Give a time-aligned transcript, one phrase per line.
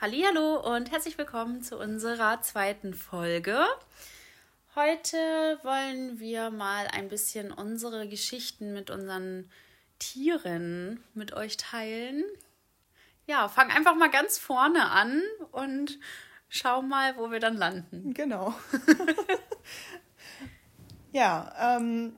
[0.00, 3.66] Hallo und herzlich willkommen zu unserer zweiten Folge.
[4.76, 5.16] Heute
[5.64, 9.50] wollen wir mal ein bisschen unsere Geschichten mit unseren
[9.98, 12.22] Tieren mit euch teilen.
[13.26, 15.98] Ja, fang einfach mal ganz vorne an und
[16.48, 18.14] schau mal, wo wir dann landen.
[18.14, 18.54] Genau.
[21.10, 22.16] ja, ähm,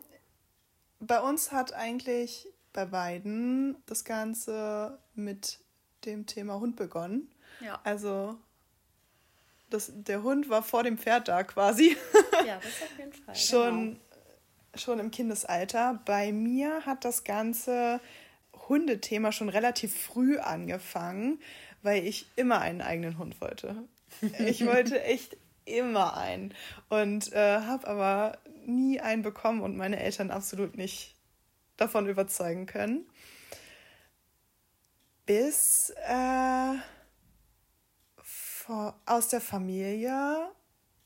[0.99, 5.61] bei uns hat eigentlich bei beiden das Ganze mit
[6.05, 7.31] dem Thema Hund begonnen.
[7.61, 7.81] Ja.
[7.85, 8.39] Also
[9.71, 11.97] das, der Hund war vor dem Pferd da quasi.
[12.47, 13.35] Ja, das auf jeden Fall.
[13.35, 13.99] schon, genau.
[14.75, 16.01] schon im Kindesalter.
[16.05, 18.01] Bei mir hat das ganze
[18.69, 21.41] Hundethema schon relativ früh angefangen,
[21.83, 23.77] weil ich immer einen eigenen Hund wollte.
[24.39, 26.55] Ich wollte echt immer einen
[26.89, 31.15] und äh, habe aber nie einen bekommen und meine Eltern absolut nicht
[31.77, 33.07] davon überzeugen können.
[35.27, 36.75] Bis äh,
[39.07, 40.51] aus der Familie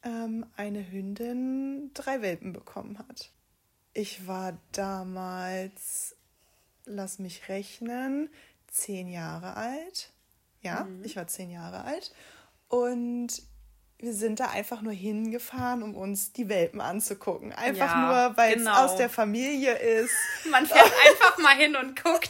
[0.03, 3.31] ähm, eine Hündin drei Welpen bekommen hat.
[3.93, 6.17] Ich war damals,
[6.85, 8.29] lass mich rechnen,
[8.69, 10.13] zehn Jahre alt.
[10.61, 11.05] Ja, mhm.
[11.05, 12.13] ich war zehn Jahre alt.
[12.69, 13.43] Und
[13.99, 17.53] wir sind da einfach nur hingefahren, um uns die Welpen anzugucken.
[17.53, 18.73] Einfach ja, nur, weil genau.
[18.73, 20.13] es aus der Familie ist.
[20.51, 22.29] Man fährt einfach mal hin und guckt.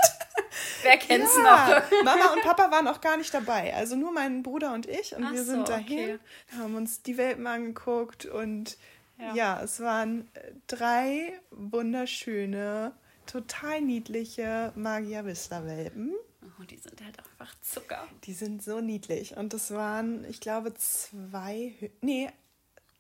[0.83, 2.05] Wer kennt's ja, noch?
[2.05, 3.75] Mama und Papa waren auch gar nicht dabei.
[3.75, 5.15] Also nur mein Bruder und ich.
[5.15, 6.19] Und Ach wir sind so, dahin, okay.
[6.59, 8.27] haben uns die Welpen angeguckt.
[8.27, 8.77] Und
[9.19, 9.35] ja.
[9.35, 10.29] ja, es waren
[10.67, 12.93] drei wunderschöne,
[13.27, 16.15] total niedliche Magier-Whistler-Welpen.
[16.61, 18.07] Oh, die sind halt einfach Zucker.
[18.25, 19.37] Die sind so niedlich.
[19.37, 22.31] Und das waren, ich glaube, zwei, nee,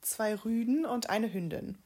[0.00, 1.78] zwei Rüden und eine Hündin.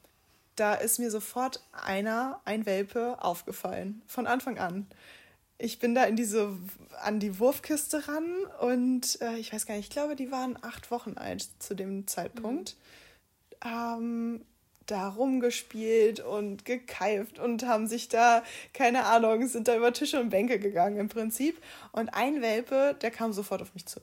[0.55, 4.01] Da ist mir sofort einer, ein Welpe, aufgefallen.
[4.07, 4.87] Von Anfang an.
[5.59, 6.57] Ich bin da in diese,
[7.03, 8.25] an die Wurfkiste ran
[8.61, 12.07] und äh, ich weiß gar nicht, ich glaube, die waren acht Wochen alt zu dem
[12.07, 12.75] Zeitpunkt.
[13.63, 13.69] Mhm.
[13.69, 14.41] Ähm,
[14.89, 20.29] da rumgespielt und gekeift und haben sich da, keine Ahnung, sind da über Tische und
[20.29, 21.61] Bänke gegangen im Prinzip.
[21.91, 23.99] Und ein Welpe, der kam sofort auf mich zu.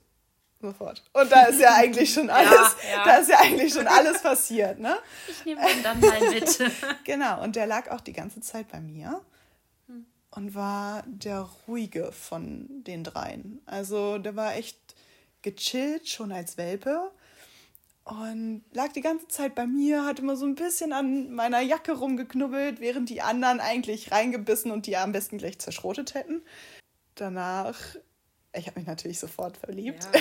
[0.61, 1.03] Sofort.
[1.13, 3.05] Und da ist ja eigentlich schon alles, ja, ja.
[3.05, 4.97] da ist ja eigentlich schon alles passiert, ne?
[5.29, 6.59] Ich nehme ihn dann mal mit.
[7.05, 9.21] genau, und der lag auch die ganze Zeit bei mir.
[10.37, 13.61] Und war der ruhige von den dreien.
[13.67, 14.79] Also der war echt
[15.43, 17.11] gechillt, schon als Welpe
[18.07, 21.93] und lag die ganze Zeit bei mir, hat immer so ein bisschen an meiner Jacke
[21.93, 26.43] rumgeknubbelt, während die anderen eigentlich reingebissen und die am besten gleich zerschrotet hätten.
[27.17, 27.77] Danach,
[28.53, 30.07] ich habe mich natürlich sofort verliebt.
[30.15, 30.21] Ja,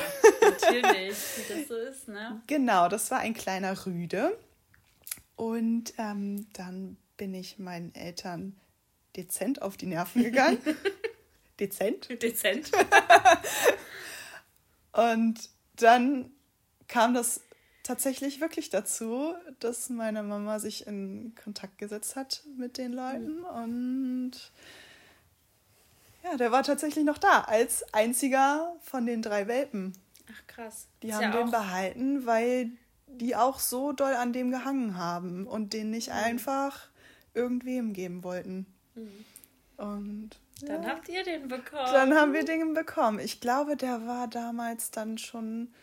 [0.49, 2.41] natürlich, wie das so ist, ne?
[2.47, 4.35] Genau, das war ein kleiner Rüde.
[5.35, 8.55] Und ähm, dann bin ich meinen Eltern
[9.15, 10.59] dezent auf die Nerven gegangen.
[11.59, 12.09] dezent?
[12.21, 12.71] Dezent.
[14.93, 16.31] und dann
[16.87, 17.41] kam das
[17.83, 24.31] tatsächlich wirklich dazu, dass meine Mama sich in Kontakt gesetzt hat mit den Leuten und
[26.23, 29.93] ja, der war tatsächlich noch da als einziger von den drei Welpen.
[30.31, 30.87] Ach krass.
[31.03, 32.71] Die Ist haben ja den behalten, weil
[33.07, 36.15] die auch so doll an dem gehangen haben und den nicht mhm.
[36.15, 36.89] einfach
[37.35, 38.65] irgendwem geben wollten.
[38.95, 39.25] Mhm.
[39.77, 40.29] Und
[40.61, 41.91] dann ja, habt ihr den bekommen.
[41.91, 43.19] Dann haben wir den bekommen.
[43.19, 45.73] Ich glaube, der war damals dann schon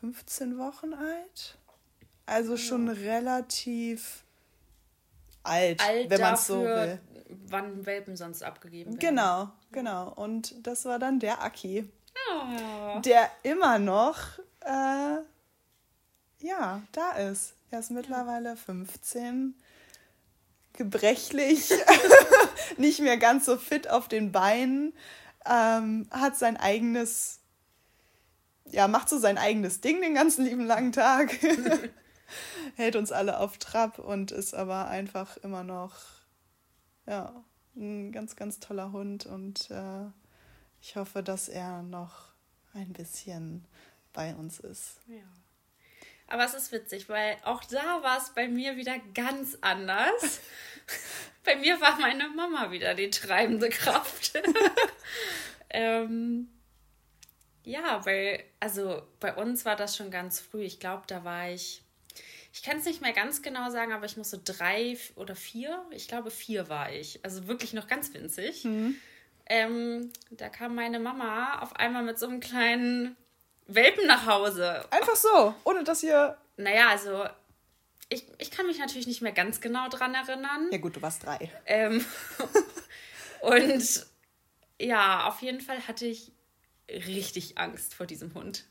[0.00, 1.56] 15 Wochen alt.
[2.26, 2.92] Also schon ja.
[2.92, 4.24] relativ
[5.42, 7.00] alt, alt wenn man es so will.
[7.46, 8.98] Wann Welpen sonst abgegeben werden.
[8.98, 10.12] Genau, genau.
[10.12, 11.88] Und das war dann der Aki.
[12.30, 13.00] Oh.
[13.00, 14.18] Der immer noch,
[14.60, 15.18] äh,
[16.40, 17.54] ja, da ist.
[17.70, 19.54] Er ist mittlerweile 15,
[20.74, 21.72] gebrechlich,
[22.76, 24.94] nicht mehr ganz so fit auf den Beinen,
[25.46, 27.42] ähm, hat sein eigenes
[28.72, 31.38] ja, macht so sein eigenes Ding den ganzen lieben langen Tag.
[32.76, 35.94] Hält uns alle auf Trab und ist aber einfach immer noch,
[37.06, 37.44] ja,
[37.76, 40.06] ein ganz, ganz toller Hund und äh,
[40.80, 42.32] ich hoffe, dass er noch
[42.74, 43.66] ein bisschen
[44.12, 45.00] bei uns ist.
[45.06, 45.22] Ja.
[46.32, 50.40] Aber es ist witzig, weil auch da war es bei mir wieder ganz anders.
[51.44, 54.32] bei mir war meine Mama wieder die treibende Kraft.
[55.68, 56.48] ähm,
[57.64, 60.62] ja, weil, also bei uns war das schon ganz früh.
[60.62, 61.82] Ich glaube, da war ich,
[62.54, 65.84] ich kann es nicht mehr ganz genau sagen, aber ich muss so drei oder vier,
[65.90, 67.22] ich glaube vier war ich.
[67.26, 68.64] Also wirklich noch ganz winzig.
[68.64, 68.96] Mhm.
[69.50, 73.18] Ähm, da kam meine Mama auf einmal mit so einem kleinen
[73.66, 74.84] Welpen nach Hause.
[74.90, 76.36] Einfach so, ohne dass ihr.
[76.56, 77.26] Naja, also
[78.08, 80.68] ich, ich kann mich natürlich nicht mehr ganz genau dran erinnern.
[80.70, 81.50] Ja, gut, du warst drei.
[81.66, 82.04] Ähm,
[83.40, 84.06] und
[84.80, 86.32] ja, auf jeden Fall hatte ich
[86.88, 88.66] richtig Angst vor diesem Hund.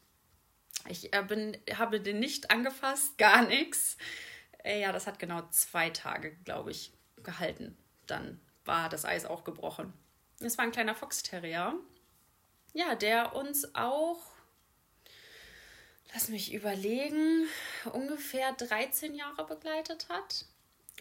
[0.88, 3.98] Ich äh, bin, habe den nicht angefasst, gar nichts.
[4.64, 7.78] Äh, ja, das hat genau zwei Tage, glaube ich, gehalten.
[8.08, 9.94] Dann war das Eis auch gebrochen.
[10.40, 11.76] Es war ein kleiner Fox-Terrier.
[12.74, 14.31] Ja, der uns auch,
[16.14, 17.48] lass mich überlegen,
[17.94, 20.46] ungefähr 13 Jahre begleitet hat.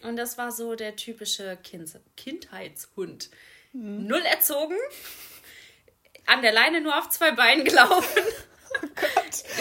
[0.03, 3.29] Und das war so der typische kind Kindheitshund.
[3.71, 4.07] Hm.
[4.07, 4.77] Null erzogen,
[6.25, 8.23] an der Leine nur auf zwei Beinen gelaufen.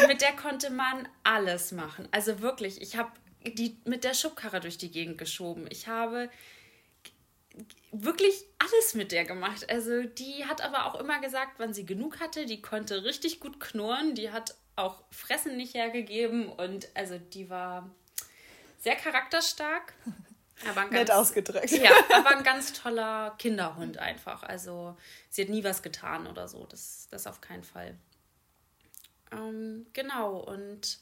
[0.03, 2.09] Oh mit der konnte man alles machen.
[2.13, 3.11] Also wirklich, ich habe
[3.45, 5.67] die mit der Schubkarre durch die Gegend geschoben.
[5.71, 6.31] Ich habe
[7.91, 9.69] wirklich alles mit der gemacht.
[9.69, 12.47] Also die hat aber auch immer gesagt, wann sie genug hatte.
[12.47, 14.15] Die konnte richtig gut knurren.
[14.15, 17.91] Die hat auch Fressen nicht hergegeben und also die war
[18.79, 19.95] sehr charakterstark.
[20.69, 21.71] Aber ganz, Nett ausgedrückt.
[21.71, 24.43] Ja, aber ein ganz toller Kinderhund einfach.
[24.43, 24.97] Also
[25.31, 26.67] sie hat nie was getan oder so.
[26.67, 27.97] Das, das auf keinen Fall.
[29.33, 30.99] Ähm, genau, und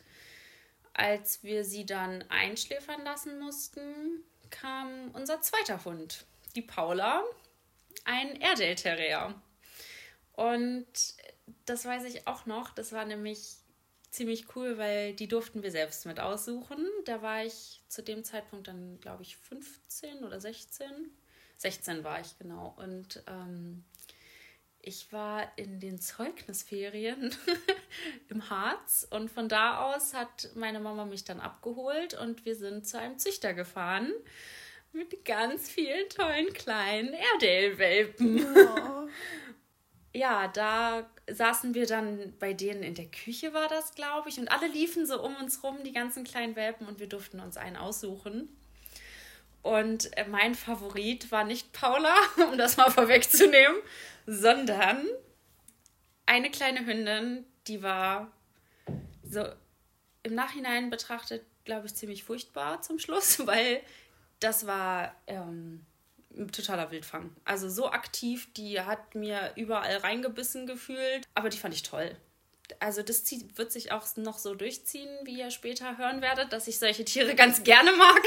[0.95, 6.25] als wir sie dann einschläfern lassen mussten, kam unser zweiter Hund,
[6.55, 7.23] die Paula,
[8.05, 9.35] ein Airedale Terrier.
[10.33, 10.87] Und
[11.67, 13.57] das weiß ich auch noch, das war nämlich
[14.11, 16.87] ziemlich cool, weil die durften wir selbst mit aussuchen.
[17.05, 20.87] Da war ich zu dem Zeitpunkt dann, glaube ich, 15 oder 16.
[21.59, 22.75] 16 war ich genau.
[22.77, 23.85] Und ähm,
[24.81, 27.35] ich war in den Zeugnisferien
[28.29, 32.87] im Harz und von da aus hat meine Mama mich dann abgeholt und wir sind
[32.87, 34.13] zu einem Züchter gefahren
[34.93, 38.47] mit ganz vielen tollen kleinen Airedale-Welpen.
[38.57, 39.09] Oh.
[40.15, 44.51] ja, da saßen wir dann bei denen in der Küche, war das, glaube ich, und
[44.51, 47.77] alle liefen so um uns rum, die ganzen kleinen Welpen, und wir durften uns einen
[47.77, 48.49] aussuchen.
[49.63, 52.15] Und äh, mein Favorit war nicht Paula,
[52.51, 53.77] um das mal vorwegzunehmen,
[54.27, 55.07] sondern
[56.27, 58.31] eine kleine Hündin, die war
[59.23, 59.45] so
[60.23, 63.81] im Nachhinein betrachtet, glaube ich, ziemlich furchtbar zum Schluss, weil
[64.41, 65.85] das war ähm,
[66.53, 67.35] totaler Wildfang.
[67.45, 72.17] Also so aktiv, die hat mir überall reingebissen gefühlt, aber die fand ich toll.
[72.81, 73.25] Also das
[73.57, 77.35] wird sich auch noch so durchziehen, wie ihr später hören werdet, dass ich solche Tiere
[77.35, 78.23] ganz gerne mag.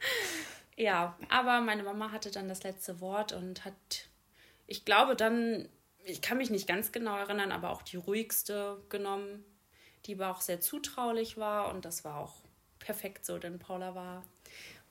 [0.76, 3.74] ja, aber meine Mama hatte dann das letzte Wort und hat
[4.72, 5.68] ich glaube dann,
[6.04, 9.44] ich kann mich nicht ganz genau erinnern, aber auch die ruhigste genommen,
[10.06, 12.36] die aber auch sehr zutraulich war und das war auch
[12.78, 14.24] perfekt so, denn Paula war,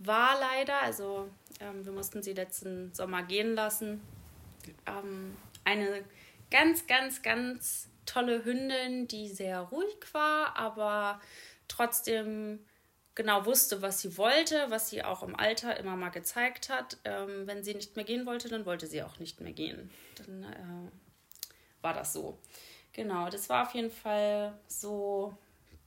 [0.05, 4.01] war leider, also ähm, wir mussten sie letzten Sommer gehen lassen,
[4.87, 6.03] ähm, eine
[6.49, 11.21] ganz, ganz, ganz tolle Hündin, die sehr ruhig war, aber
[11.67, 12.59] trotzdem
[13.15, 16.97] genau wusste, was sie wollte, was sie auch im Alter immer mal gezeigt hat.
[17.05, 19.89] Ähm, wenn sie nicht mehr gehen wollte, dann wollte sie auch nicht mehr gehen.
[20.15, 22.39] Dann äh, war das so.
[22.93, 25.37] Genau, das war auf jeden Fall so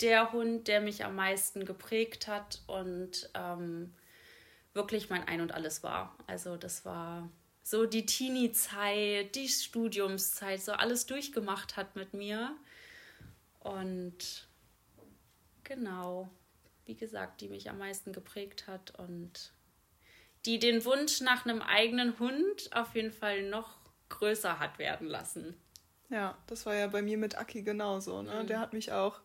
[0.01, 3.95] der Hund, der mich am meisten geprägt hat und ähm,
[4.75, 6.17] wirklich mein Ein und Alles war.
[6.27, 7.31] Also das war
[7.63, 12.55] so die Teenie-Zeit, die Studiumszeit, so alles durchgemacht hat mit mir.
[13.61, 14.47] Und
[15.63, 16.29] genau,
[16.85, 19.53] wie gesagt, die mich am meisten geprägt hat und
[20.45, 23.79] die den Wunsch nach einem eigenen Hund auf jeden Fall noch
[24.11, 25.57] größer hat werden lassen.
[26.11, 28.21] Ja, das war ja bei mir mit Aki genauso.
[28.21, 28.43] Ne?
[28.43, 28.47] Mhm.
[28.47, 29.21] Der hat mich auch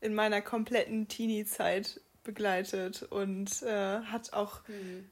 [0.00, 5.10] in meiner kompletten Teenie-Zeit begleitet und äh, hat auch mhm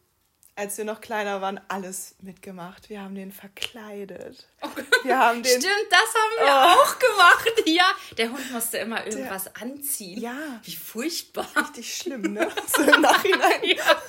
[0.58, 2.90] als wir noch kleiner waren, alles mitgemacht.
[2.90, 4.48] Wir haben den verkleidet.
[4.60, 4.68] Oh,
[5.04, 6.82] wir haben den, Stimmt, das haben wir oh.
[6.82, 7.62] auch gemacht.
[7.66, 7.84] Ja,
[8.16, 10.20] der Hund musste immer irgendwas der, anziehen.
[10.20, 10.60] Ja.
[10.64, 11.46] Wie furchtbar.
[11.56, 12.50] Richtig schlimm, ne?
[12.66, 13.62] So im Nachhinein.
[13.62, 14.02] ja.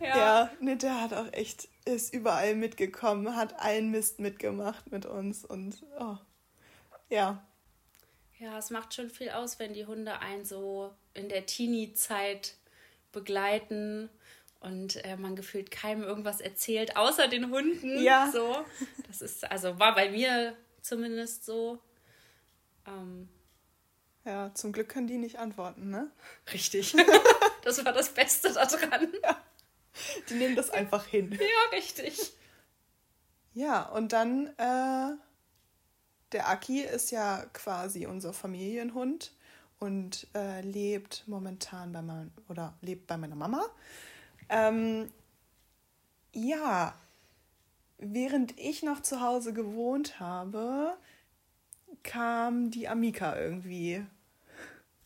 [0.00, 0.18] Ja.
[0.18, 5.44] ja, ne, der hat auch echt, ist überall mitgekommen, hat allen Mist mitgemacht mit uns
[5.44, 6.16] und oh,
[7.08, 7.44] ja.
[8.38, 12.54] Ja, es macht schon viel aus, wenn die Hunde einen so in der Teenie-Zeit
[13.12, 14.10] begleiten
[14.60, 18.02] und äh, man gefühlt keinem irgendwas erzählt, außer den Hunden.
[18.02, 18.30] Ja.
[18.32, 18.64] So.
[19.06, 21.78] Das ist, also war bei mir zumindest so.
[22.86, 23.28] Ähm,
[24.24, 26.10] ja, zum Glück können die nicht antworten, ne?
[26.52, 26.94] Richtig.
[27.62, 29.12] Das war das Beste daran.
[29.24, 29.42] Ja.
[30.28, 31.32] Die nehmen das einfach hin.
[31.32, 32.32] Ja, richtig.
[33.54, 35.16] Ja, und dann, äh,
[36.30, 39.32] der Aki ist ja quasi unser Familienhund
[39.78, 43.64] und äh, lebt momentan bei meinem, oder lebt bei meiner Mama.
[44.48, 45.10] Ähm,
[46.32, 46.94] ja,
[47.98, 50.96] während ich noch zu Hause gewohnt habe,
[52.02, 54.04] kam die Amika irgendwie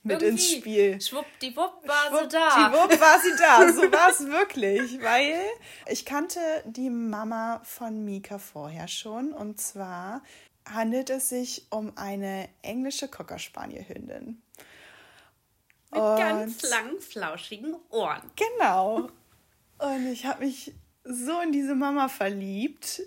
[0.02, 0.42] mit irgendwie.
[0.42, 1.00] ins Spiel.
[1.00, 2.50] Schwuppdiwupp war Schwupp, sie da.
[2.50, 5.40] Schwuppdiwupp war sie da, so war es wirklich, weil
[5.86, 10.22] ich kannte die Mama von Mika vorher schon und zwar
[10.68, 14.42] handelt es sich um eine englische Cocker Spaniel Hündin.
[15.90, 18.22] Mit und ganz langen, flauschigen Ohren.
[18.36, 19.08] Genau.
[19.78, 23.02] Und ich habe mich so in diese Mama verliebt.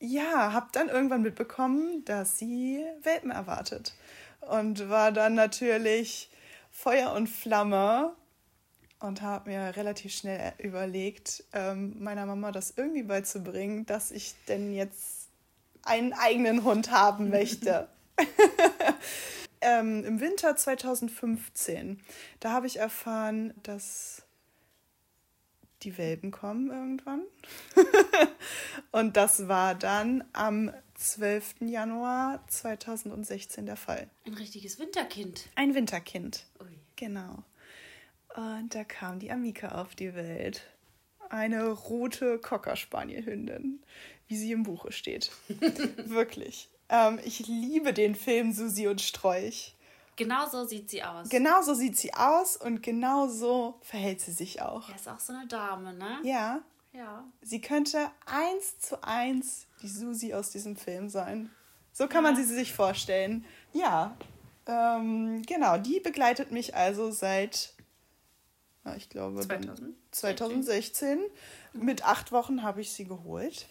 [0.00, 3.94] Ja, habe dann irgendwann mitbekommen, dass sie Welpen erwartet.
[4.40, 6.30] Und war dann natürlich
[6.70, 8.14] Feuer und Flamme
[9.00, 14.74] und habe mir relativ schnell überlegt, ähm, meiner Mama das irgendwie beizubringen, dass ich denn
[14.74, 15.28] jetzt
[15.82, 17.88] einen eigenen Hund haben möchte.
[19.60, 22.00] ähm, Im Winter 2015,
[22.40, 24.22] da habe ich erfahren, dass
[25.82, 27.22] die Welpen kommen irgendwann.
[28.90, 31.56] und das war dann am 12.
[31.60, 34.08] Januar 2016 der Fall.
[34.26, 35.48] Ein richtiges Winterkind.
[35.54, 36.46] Ein Winterkind.
[36.60, 36.78] Ui.
[36.96, 37.44] Genau.
[38.34, 40.62] Und da kam die Amika auf die Welt.
[41.30, 43.82] Eine rote Cocker Spaniel Hündin,
[44.26, 45.30] wie sie im Buche steht.
[46.06, 46.68] Wirklich.
[46.88, 49.74] Ähm, ich liebe den Film Susi und Strolch.
[50.16, 51.28] Genau so sieht sie aus.
[51.28, 54.88] Genau so sieht sie aus und genau so verhält sie sich auch.
[54.88, 56.18] Er ist auch so eine Dame, ne?
[56.24, 56.60] Ja.
[56.92, 57.24] Ja.
[57.42, 61.50] Sie könnte eins zu eins die Susi aus diesem Film sein.
[61.92, 62.32] So kann ja.
[62.32, 63.44] man sie sich vorstellen.
[63.72, 64.16] Ja.
[64.66, 67.74] Ähm, genau, die begleitet mich also seit
[68.84, 69.94] ja, ich glaube, 2000?
[70.10, 71.20] 2016.
[71.74, 73.66] Mit acht Wochen habe ich sie geholt.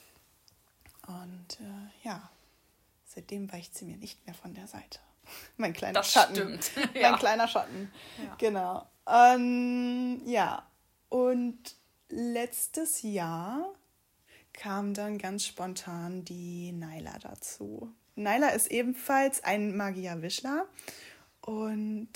[1.08, 2.30] Und äh, ja,
[3.08, 5.00] seitdem weicht sie mir nicht mehr von der Seite.
[5.58, 6.36] mein kleiner das Schatten.
[6.36, 6.72] Stimmt.
[6.94, 7.18] mein ja.
[7.18, 7.92] kleiner Schatten.
[8.24, 8.36] Ja.
[8.36, 8.88] Genau.
[9.08, 10.70] Ähm, ja,
[11.10, 11.76] und
[12.10, 13.74] letztes Jahr
[14.54, 17.94] kam dann ganz spontan die Naila dazu.
[18.16, 20.66] Naila ist ebenfalls ein Magier-Wischler
[21.42, 22.10] und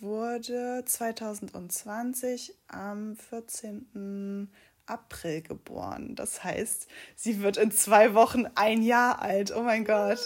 [0.00, 4.50] wurde 2020 am 14.
[4.86, 6.14] April geboren.
[6.14, 9.52] Das heißt, sie wird in zwei Wochen ein Jahr alt.
[9.54, 10.18] Oh mein Gott.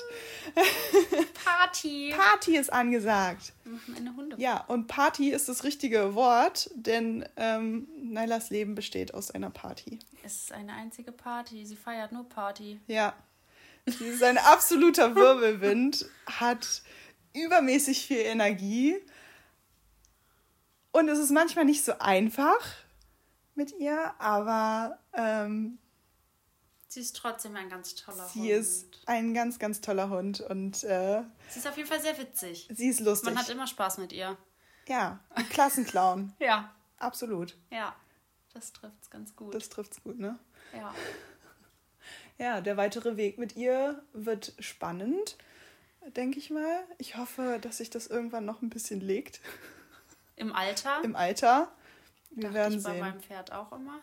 [1.44, 2.14] Party.
[2.16, 3.52] Party ist angesagt.
[3.64, 4.36] Wir machen eine Hunde.
[4.38, 9.98] Ja, und Party ist das richtige Wort, denn ähm, Nailas Leben besteht aus einer Party.
[10.24, 11.64] Es ist eine einzige Party.
[11.64, 12.80] Sie feiert nur Party.
[12.86, 13.14] Ja.
[13.86, 16.82] Sie ist ein absoluter Wirbelwind, hat
[17.32, 18.96] übermäßig viel Energie
[20.92, 22.60] und es ist manchmal nicht so einfach
[23.58, 25.78] mit ihr, aber ähm,
[26.88, 28.46] sie ist trotzdem ein ganz toller sie Hund.
[28.46, 32.16] Sie ist ein ganz, ganz toller Hund und äh, sie ist auf jeden Fall sehr
[32.16, 32.68] witzig.
[32.72, 33.34] Sie ist lustig.
[33.34, 34.38] Man hat immer Spaß mit ihr.
[34.86, 36.32] Ja, ein Klassenclown.
[36.38, 36.72] ja.
[36.96, 37.56] Absolut.
[37.70, 37.94] Ja,
[38.54, 39.54] das trifft es ganz gut.
[39.54, 40.38] Das trifft es gut, ne?
[40.74, 40.94] Ja.
[42.40, 45.36] Ja, der weitere Weg mit ihr wird spannend,
[46.16, 46.84] denke ich mal.
[46.96, 49.40] Ich hoffe, dass sich das irgendwann noch ein bisschen legt.
[50.36, 51.02] Im Alter?
[51.02, 51.68] Im Alter.
[52.38, 52.92] Wir Dachte werden ich sehen.
[52.92, 53.98] bei meinem Pferd auch immer.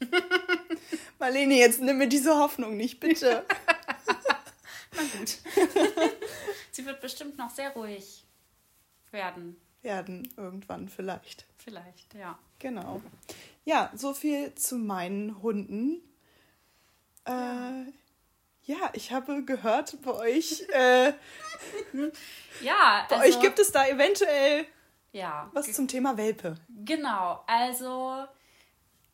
[1.18, 3.44] Marlene, jetzt nimm mir diese Hoffnung nicht, bitte.
[4.96, 5.38] Na gut.
[6.70, 8.24] Sie wird bestimmt noch sehr ruhig
[9.10, 9.60] werden.
[9.82, 11.44] Werden, irgendwann vielleicht.
[11.58, 12.38] Vielleicht, ja.
[12.60, 13.02] Genau.
[13.66, 16.00] Ja, so viel zu meinen Hunden.
[17.26, 17.84] Äh, ja.
[18.62, 20.66] ja, ich habe gehört, bei euch.
[20.70, 21.12] Äh,
[22.62, 24.64] ja, bei also, euch gibt es da eventuell
[25.12, 25.50] ja.
[25.52, 26.56] Was zum Thema Welpe?
[26.68, 28.26] Genau, also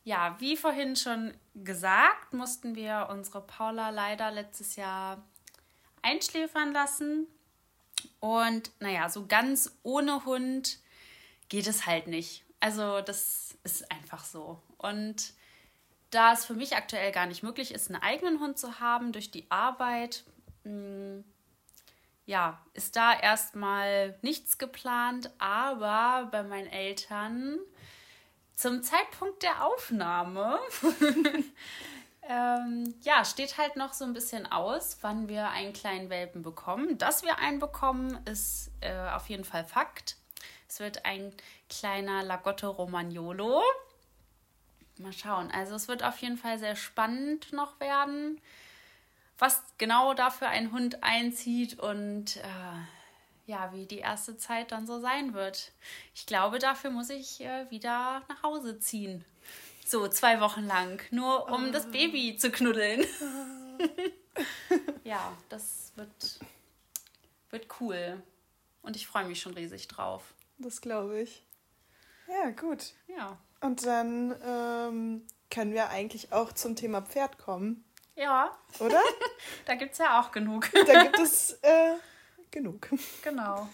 [0.03, 5.21] ja, wie vorhin schon gesagt, mussten wir unsere Paula leider letztes Jahr
[6.01, 7.27] einschläfern lassen.
[8.19, 10.79] Und naja, so ganz ohne Hund
[11.49, 12.45] geht es halt nicht.
[12.59, 14.61] Also das ist einfach so.
[14.77, 15.33] Und
[16.09, 19.29] da es für mich aktuell gar nicht möglich ist, einen eigenen Hund zu haben durch
[19.29, 20.23] die Arbeit,
[20.63, 21.23] mh, hm,
[22.27, 27.57] ja, ist da erstmal nichts geplant, aber bei meinen Eltern
[28.53, 30.59] zum Zeitpunkt der Aufnahme
[32.23, 36.97] ähm, ja, steht halt noch so ein bisschen aus, wann wir einen kleinen Welpen bekommen.
[36.97, 40.17] Dass wir einen bekommen, ist äh, auf jeden Fall Fakt.
[40.67, 41.33] Es wird ein
[41.69, 43.63] kleiner Lagotto Romagnolo.
[44.97, 45.49] Mal schauen.
[45.49, 48.41] Also es wird auf jeden Fall sehr spannend noch werden
[49.37, 52.41] was genau dafür ein Hund einzieht und äh,
[53.45, 55.71] ja, wie die erste Zeit dann so sein wird.
[56.13, 59.23] Ich glaube, dafür muss ich äh, wieder nach Hause ziehen.
[59.85, 61.71] So zwei Wochen lang, nur um oh.
[61.71, 63.05] das Baby zu knuddeln.
[65.05, 66.39] ja, das wird,
[67.51, 68.21] wird cool.
[68.81, 70.33] Und ich freue mich schon riesig drauf.
[70.57, 71.45] Das glaube ich.
[72.27, 72.93] Ja, gut.
[73.07, 73.37] Ja.
[73.61, 77.85] Und dann ähm, können wir eigentlich auch zum Thema Pferd kommen.
[78.17, 78.51] Ja.
[78.79, 79.01] Oder?
[79.65, 80.69] da gibt es ja auch genug.
[80.71, 81.93] da gibt es äh,
[82.51, 82.89] genug.
[83.23, 83.69] Genau.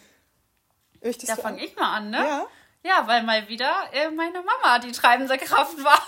[1.01, 2.17] Möchtest da fange ich mal an, ne?
[2.17, 2.47] Ja.
[2.85, 6.01] Ja, weil mal wieder äh, meine Mama die treibende Kraft war.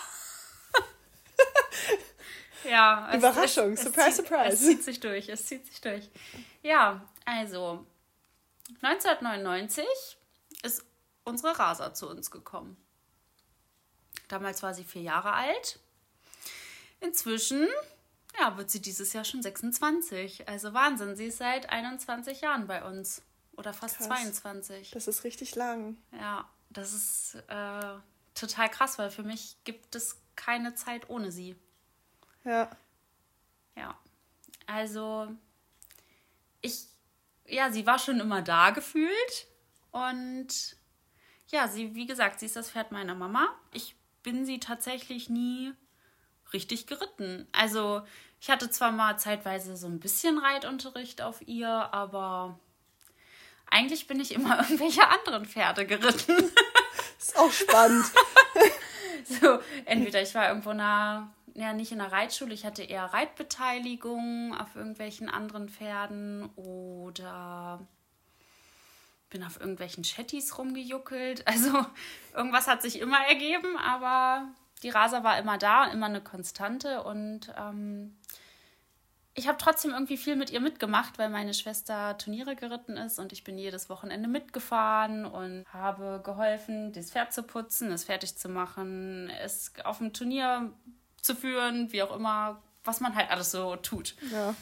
[2.65, 3.13] Ja.
[3.13, 4.53] Überraschung, es, es, surprise, es surprise.
[4.53, 6.09] Es zieht sich durch, es zieht sich durch.
[6.63, 7.85] Ja, also
[8.81, 9.85] 1999
[10.63, 10.83] ist
[11.23, 12.75] unsere Rasa zu uns gekommen.
[14.27, 15.79] Damals war sie vier Jahre alt.
[17.01, 17.67] Inzwischen
[18.39, 20.47] ja, wird sie dieses Jahr schon 26.
[20.47, 23.21] Also Wahnsinn, sie ist seit 21 Jahren bei uns.
[23.57, 24.07] Oder fast krass.
[24.07, 24.91] 22.
[24.91, 25.97] Das ist richtig lang.
[26.11, 27.95] Ja, das ist äh,
[28.33, 31.55] total krass, weil für mich gibt es keine Zeit ohne sie.
[32.43, 32.69] Ja.
[33.75, 33.97] Ja.
[34.67, 35.33] Also,
[36.61, 36.87] ich,
[37.45, 39.47] ja, sie war schon immer da gefühlt.
[39.91, 40.75] Und
[41.47, 43.47] ja, sie, wie gesagt, sie ist das Pferd meiner Mama.
[43.71, 45.73] Ich bin sie tatsächlich nie
[46.51, 47.47] richtig geritten.
[47.51, 48.05] Also,
[48.39, 52.59] ich hatte zwar mal zeitweise so ein bisschen Reitunterricht auf ihr, aber
[53.67, 56.37] eigentlich bin ich immer irgendwelche anderen Pferde geritten.
[57.19, 58.05] Ist auch spannend.
[59.41, 64.55] so, entweder ich war irgendwo nah, ja, nicht in der Reitschule, ich hatte eher Reitbeteiligung
[64.55, 67.79] auf irgendwelchen anderen Pferden oder
[69.29, 71.47] bin auf irgendwelchen Chattys rumgejuckelt.
[71.47, 71.85] Also
[72.33, 74.47] irgendwas hat sich immer ergeben, aber
[74.83, 78.15] die Rasa war immer da, immer eine Konstante und ähm,
[79.37, 83.33] ich habe trotzdem irgendwie viel mit ihr mitgemacht, weil meine Schwester Turniere geritten ist und
[83.33, 88.47] ich bin jedes Wochenende mitgefahren und habe geholfen, das Pferd zu putzen, es fertig zu
[88.47, 90.71] machen, es auf dem Turnier
[91.21, 94.15] zu führen, wie auch immer, was man halt alles so tut.
[94.31, 94.55] Ja.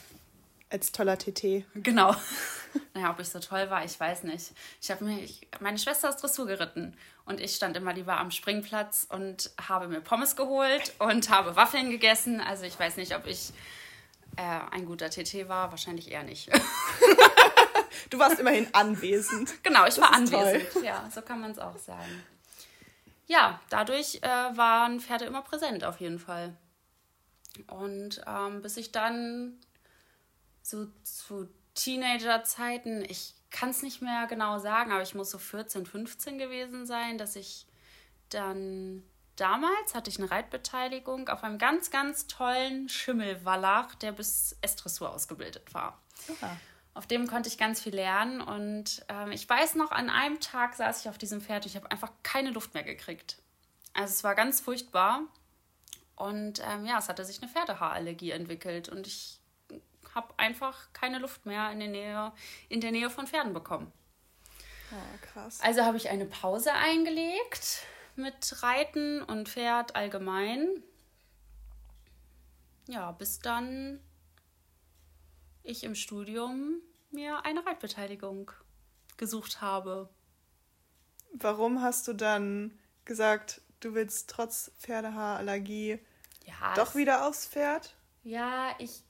[0.72, 1.66] Als toller TT.
[1.76, 2.16] Genau.
[2.96, 4.54] naja, ob ich so toll war, ich weiß nicht.
[4.82, 8.32] Ich habe mir, ich, meine Schwester ist Dressur geritten und ich stand immer lieber am
[8.32, 12.42] Springplatz und habe mir Pommes geholt und habe Waffeln gegessen.
[12.42, 13.54] Also ich weiß nicht, ob ich
[14.36, 16.50] äh, ein guter TT war, wahrscheinlich eher nicht.
[18.10, 19.64] du warst immerhin anwesend.
[19.64, 20.72] Genau, ich das war anwesend.
[20.72, 20.84] Toll.
[20.84, 22.24] Ja, so kann man es auch sagen.
[23.28, 26.56] Ja, dadurch äh, waren Pferde immer präsent auf jeden Fall.
[27.68, 29.60] Und ähm, bis ich dann
[30.62, 35.86] so zu Teenager-Zeiten, ich kann es nicht mehr genau sagen, aber ich muss so 14,
[35.86, 37.68] 15 gewesen sein, dass ich
[38.30, 39.04] dann
[39.36, 45.74] damals hatte ich eine Reitbeteiligung auf einem ganz, ganz tollen Schimmelwallach, der bis S-Dressur ausgebildet
[45.74, 46.02] war.
[46.28, 46.56] Super.
[46.94, 50.76] Auf dem konnte ich ganz viel lernen und ähm, ich weiß noch, an einem Tag
[50.76, 53.38] saß ich auf diesem Pferd und ich habe einfach keine Luft mehr gekriegt.
[53.94, 55.22] Also es war ganz furchtbar
[56.16, 59.40] und ähm, ja, es hatte sich eine Pferdehaarallergie entwickelt und ich
[60.14, 62.32] habe einfach keine Luft mehr in der Nähe,
[62.70, 63.92] in der Nähe von Pferden bekommen.
[64.92, 65.60] Oh, krass.
[65.62, 70.84] Also habe ich eine Pause eingelegt mit Reiten und Pferd allgemein.
[72.88, 74.00] Ja, bis dann
[75.64, 78.52] ich im Studium mir eine Reitbeteiligung
[79.18, 80.10] gesucht habe.
[81.34, 86.00] Warum hast du dann gesagt, du willst trotz Pferdehaarallergie
[86.46, 87.96] ja, doch wieder aufs Pferd?
[88.24, 89.04] Ja, ich.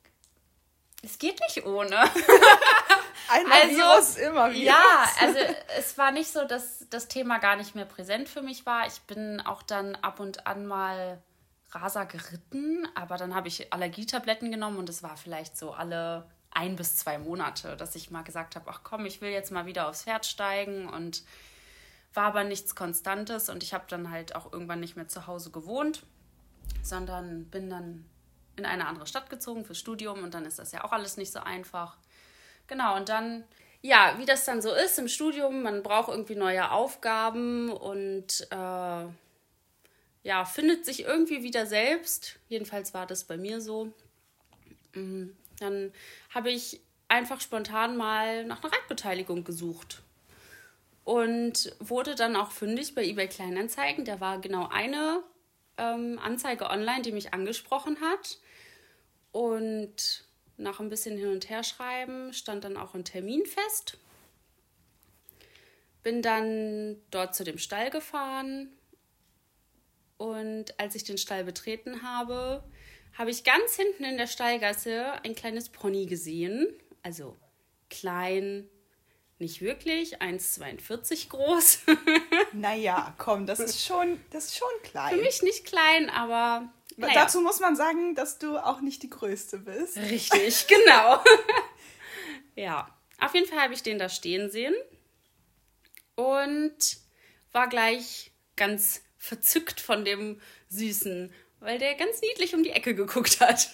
[1.03, 1.97] Es geht nicht ohne.
[3.29, 4.71] Ein also, Virus immer wieder.
[4.71, 5.39] Ja, also
[5.77, 8.87] es war nicht so, dass das Thema gar nicht mehr präsent für mich war.
[8.87, 11.21] Ich bin auch dann ab und an mal
[11.71, 16.75] Rasa geritten, aber dann habe ich Allergietabletten genommen und es war vielleicht so alle ein
[16.75, 19.87] bis zwei Monate, dass ich mal gesagt habe, ach komm, ich will jetzt mal wieder
[19.87, 21.23] aufs Pferd steigen und
[22.13, 25.49] war aber nichts Konstantes und ich habe dann halt auch irgendwann nicht mehr zu Hause
[25.49, 26.03] gewohnt,
[26.83, 28.05] sondern bin dann
[28.55, 31.31] in eine andere Stadt gezogen fürs Studium und dann ist das ja auch alles nicht
[31.31, 31.97] so einfach.
[32.67, 33.43] Genau, und dann,
[33.81, 39.05] ja, wie das dann so ist im Studium, man braucht irgendwie neue Aufgaben und äh,
[40.23, 42.39] ja, findet sich irgendwie wieder selbst.
[42.47, 43.91] Jedenfalls war das bei mir so.
[44.93, 45.35] Mhm.
[45.59, 45.91] Dann
[46.33, 50.01] habe ich einfach spontan mal nach einer Reitbeteiligung gesucht
[51.03, 54.05] und wurde dann auch fündig bei eBay Kleinanzeigen.
[54.05, 55.23] Da war genau eine
[55.77, 58.39] ähm, Anzeige online, die mich angesprochen hat.
[59.31, 60.25] Und
[60.57, 63.97] nach ein bisschen hin und her schreiben stand dann auch ein Termin fest.
[66.03, 68.69] Bin dann dort zu dem Stall gefahren
[70.17, 72.63] und als ich den Stall betreten habe,
[73.17, 76.67] habe ich ganz hinten in der Stallgasse ein kleines Pony gesehen.
[77.01, 77.35] Also
[77.89, 78.69] klein,
[79.43, 81.79] nicht wirklich, 1,42 groß.
[82.53, 85.13] naja, komm, das ist schon, das ist schon klein.
[85.13, 87.13] Für mich nicht klein, aber naja.
[87.13, 89.97] Dazu muss man sagen, dass du auch nicht die Größte bist.
[89.97, 91.23] Richtig, genau.
[92.55, 92.87] ja,
[93.19, 94.75] auf jeden Fall habe ich den da stehen sehen
[96.15, 96.97] und
[97.51, 103.39] war gleich ganz verzückt von dem Süßen, weil der ganz niedlich um die Ecke geguckt
[103.39, 103.69] hat.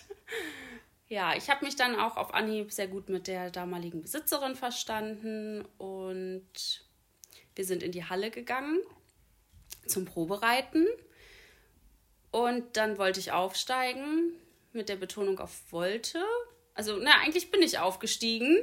[1.09, 5.65] Ja, ich habe mich dann auch auf Anhieb sehr gut mit der damaligen Besitzerin verstanden
[5.79, 6.85] und
[7.55, 8.79] wir sind in die Halle gegangen
[9.87, 10.85] zum Probereiten.
[12.29, 14.35] Und dann wollte ich aufsteigen
[14.71, 16.23] mit der Betonung auf wollte.
[16.75, 18.59] Also, na, eigentlich bin ich aufgestiegen.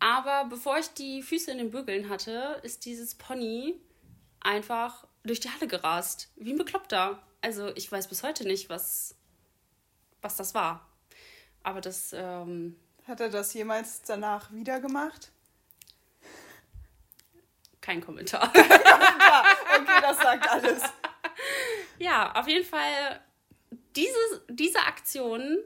[0.00, 3.80] Aber bevor ich die Füße in den Bügeln hatte, ist dieses Pony
[4.40, 6.30] einfach durch die Halle gerast.
[6.36, 7.22] Wie ein Bekloppter.
[7.40, 9.16] Also, ich weiß bis heute nicht, was,
[10.20, 10.89] was das war.
[11.62, 12.12] Aber das.
[12.12, 15.30] Ähm, Hat er das jemals danach wieder gemacht?
[17.80, 18.52] Kein Kommentar.
[18.52, 19.44] Kein Kommentar.
[19.80, 20.82] Okay, das sagt alles.
[21.98, 23.20] ja, auf jeden Fall,
[23.96, 25.58] diese, diese Aktion,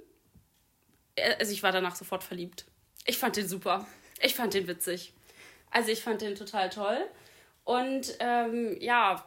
[1.16, 2.66] äh, also ich war danach sofort verliebt.
[3.07, 3.87] Ich fand den super.
[4.20, 5.12] Ich fand den witzig.
[5.70, 7.04] Also ich fand den total toll.
[7.64, 9.24] Und ähm, ja,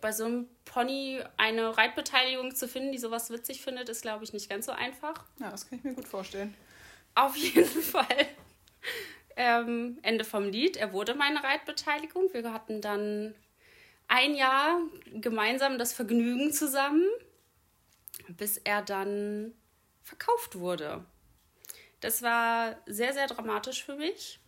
[0.00, 4.32] bei so einem Pony eine Reitbeteiligung zu finden, die sowas witzig findet, ist, glaube ich,
[4.32, 5.24] nicht ganz so einfach.
[5.40, 6.54] Ja, das kann ich mir gut vorstellen.
[7.14, 8.26] Auf jeden Fall.
[9.36, 10.76] Ähm, Ende vom Lied.
[10.76, 12.32] Er wurde meine Reitbeteiligung.
[12.32, 13.34] Wir hatten dann
[14.08, 14.80] ein Jahr
[15.12, 17.06] gemeinsam das Vergnügen zusammen,
[18.28, 19.54] bis er dann
[20.02, 21.04] verkauft wurde.
[22.00, 24.40] Das war sehr, sehr dramatisch für mich,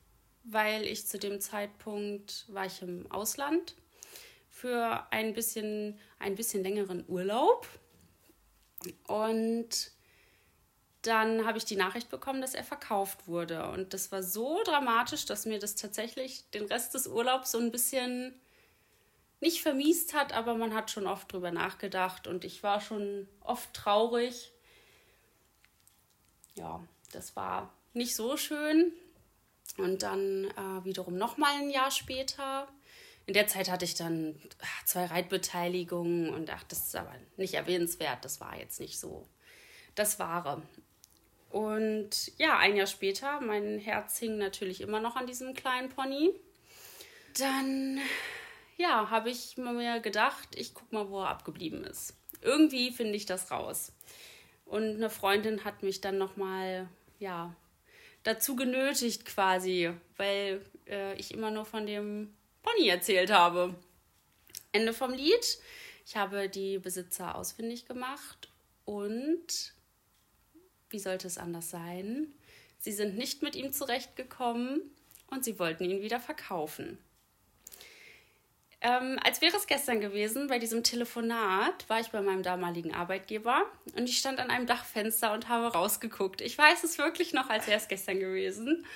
[0.45, 3.75] weil ich zu dem Zeitpunkt war ich im Ausland
[4.61, 7.67] für ein bisschen, ein bisschen längeren Urlaub.
[9.07, 9.93] Und
[11.03, 13.71] dann habe ich die Nachricht bekommen, dass er verkauft wurde.
[13.71, 17.71] Und das war so dramatisch, dass mir das tatsächlich den Rest des Urlaubs so ein
[17.71, 18.39] bisschen
[19.41, 23.73] nicht vermiest hat, aber man hat schon oft drüber nachgedacht und ich war schon oft
[23.73, 24.53] traurig.
[26.55, 28.93] Ja, das war nicht so schön.
[29.79, 32.69] Und dann äh, wiederum nochmal ein Jahr später.
[33.27, 37.55] In der Zeit hatte ich dann ach, zwei Reitbeteiligungen und ach, das ist aber nicht
[37.55, 38.25] erwähnenswert.
[38.25, 39.29] Das war jetzt nicht so
[39.95, 40.63] das Wahre.
[41.51, 46.33] Und ja, ein Jahr später, mein Herz hing natürlich immer noch an diesem kleinen Pony.
[47.39, 47.99] Dann,
[48.77, 52.17] ja, habe ich mir gedacht, ich guck mal, wo er abgeblieben ist.
[52.41, 53.93] Irgendwie finde ich das raus.
[54.65, 57.55] Und eine Freundin hat mich dann nochmal, ja,
[58.23, 63.75] dazu genötigt quasi, weil äh, ich immer nur von dem Pony erzählt habe.
[64.73, 65.59] Ende vom Lied.
[66.07, 68.49] Ich habe die Besitzer ausfindig gemacht
[68.85, 69.75] und
[70.89, 72.35] wie sollte es anders sein?
[72.79, 74.81] Sie sind nicht mit ihm zurechtgekommen
[75.29, 76.99] und sie wollten ihn wieder verkaufen.
[78.83, 83.67] Ähm, als wäre es gestern gewesen, bei diesem Telefonat war ich bei meinem damaligen Arbeitgeber
[83.95, 86.41] und ich stand an einem Dachfenster und habe rausgeguckt.
[86.41, 88.87] Ich weiß es wirklich noch, als wäre es gestern gewesen.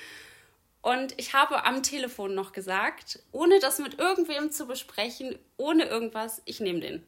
[0.85, 6.43] Und ich habe am Telefon noch gesagt, ohne das mit irgendwem zu besprechen, ohne irgendwas,
[6.45, 7.03] ich nehme den.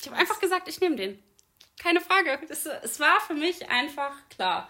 [0.00, 1.22] Ich habe einfach gesagt, ich nehme den.
[1.78, 2.40] Keine Frage.
[2.48, 4.68] Das, es war für mich einfach klar.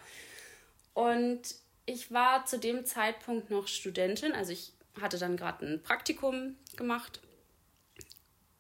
[0.92, 1.40] Und
[1.86, 7.22] ich war zu dem Zeitpunkt noch Studentin, also ich hatte dann gerade ein Praktikum gemacht.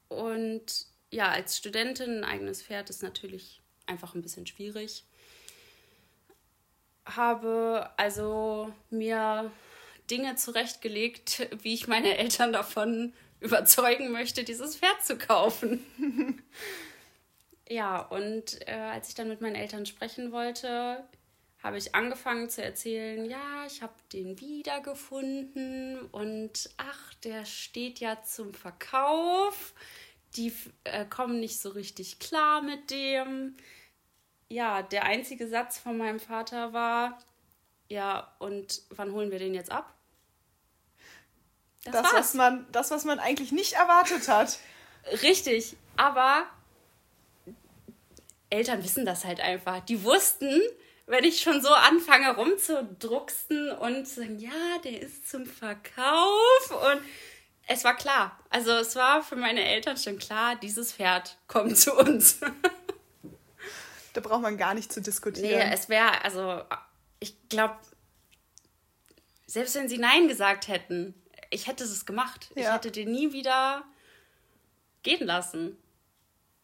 [0.08, 5.04] Und ja, als Studentin ein eigenes Pferd ist natürlich einfach ein bisschen schwierig.
[7.06, 9.50] Habe also mir
[10.10, 15.84] Dinge zurechtgelegt, wie ich meine Eltern davon überzeugen möchte, dieses Pferd zu kaufen.
[17.68, 21.04] Ja, und äh, als ich dann mit meinen Eltern sprechen wollte,
[21.62, 28.22] habe ich angefangen zu erzählen, ja, ich habe den wiedergefunden und ach, der steht ja
[28.22, 29.74] zum Verkauf.
[30.36, 30.52] Die
[30.84, 33.56] äh, kommen nicht so richtig klar mit dem.
[34.48, 37.18] Ja, der einzige Satz von meinem Vater war,
[37.88, 39.92] ja, und wann holen wir den jetzt ab?
[41.84, 44.58] Das, das was man, das, was man eigentlich nicht erwartet hat.
[45.22, 46.46] Richtig, aber
[48.50, 49.80] Eltern wissen das halt einfach.
[49.80, 50.60] Die wussten,
[51.06, 57.02] wenn ich schon so anfange rumzudrucksen und zu sagen, ja, der ist zum Verkauf und
[57.68, 58.38] es war klar.
[58.50, 62.40] Also es war für meine Eltern schon klar, dieses Pferd kommt zu uns.
[64.16, 65.68] da braucht man gar nicht zu diskutieren.
[65.68, 66.62] Nee, es wäre, also
[67.20, 67.76] ich glaube,
[69.46, 71.14] selbst wenn sie Nein gesagt hätten,
[71.50, 72.50] ich hätte es gemacht.
[72.54, 72.62] Ja.
[72.62, 73.84] Ich hätte den nie wieder
[75.02, 75.76] gehen lassen.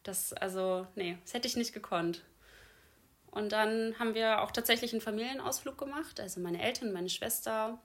[0.03, 2.23] Das, also, nee, das hätte ich nicht gekonnt.
[3.31, 7.79] Und dann haben wir auch tatsächlich einen Familienausflug gemacht, also meine Eltern, meine Schwester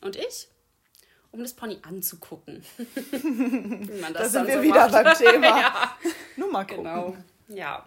[0.00, 0.48] und ich,
[1.30, 2.64] um das Pony anzugucken.
[2.76, 4.92] Wie man das da sind wir so wieder macht.
[4.92, 5.46] beim Thema.
[5.60, 5.98] ja.
[6.36, 6.84] Nur mal gucken.
[6.84, 7.16] Genau,
[7.48, 7.84] ja.